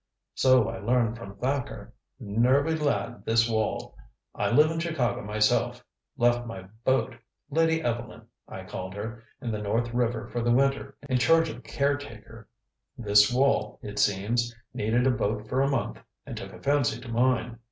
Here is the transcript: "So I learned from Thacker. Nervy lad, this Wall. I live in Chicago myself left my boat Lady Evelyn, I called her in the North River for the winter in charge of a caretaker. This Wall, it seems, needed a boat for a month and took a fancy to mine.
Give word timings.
"So 0.33 0.67
I 0.67 0.79
learned 0.79 1.15
from 1.15 1.35
Thacker. 1.37 1.93
Nervy 2.19 2.75
lad, 2.75 3.21
this 3.23 3.47
Wall. 3.47 3.95
I 4.33 4.49
live 4.49 4.71
in 4.71 4.79
Chicago 4.79 5.21
myself 5.21 5.85
left 6.17 6.47
my 6.47 6.63
boat 6.83 7.13
Lady 7.51 7.83
Evelyn, 7.83 8.25
I 8.47 8.63
called 8.63 8.95
her 8.95 9.21
in 9.43 9.51
the 9.51 9.61
North 9.61 9.93
River 9.93 10.27
for 10.27 10.41
the 10.41 10.49
winter 10.49 10.97
in 11.07 11.19
charge 11.19 11.49
of 11.49 11.57
a 11.57 11.61
caretaker. 11.61 12.47
This 12.97 13.31
Wall, 13.31 13.77
it 13.83 13.99
seems, 13.99 14.55
needed 14.73 15.05
a 15.05 15.11
boat 15.11 15.47
for 15.47 15.61
a 15.61 15.69
month 15.69 15.99
and 16.25 16.35
took 16.35 16.51
a 16.51 16.63
fancy 16.63 16.99
to 16.99 17.07
mine. 17.07 17.59